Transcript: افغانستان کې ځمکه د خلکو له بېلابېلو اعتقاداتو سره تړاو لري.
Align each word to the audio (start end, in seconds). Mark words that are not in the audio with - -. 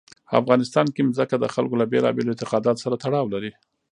افغانستان 0.39 0.87
کې 0.95 1.01
ځمکه 1.17 1.35
د 1.39 1.45
خلکو 1.53 1.75
له 1.81 1.85
بېلابېلو 1.91 2.31
اعتقاداتو 2.33 2.83
سره 2.85 2.99
تړاو 3.03 3.31
لري. 3.33 3.51